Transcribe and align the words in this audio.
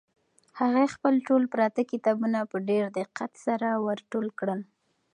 هغې 0.59 0.85
خپل 0.95 1.13
ټول 1.27 1.43
پراته 1.53 1.81
کتابونه 1.91 2.39
په 2.51 2.57
ډېر 2.69 2.85
دقت 2.99 3.31
سره 3.45 3.67
ور 3.85 3.99
ټول 4.11 4.27
کړل. 4.39 4.61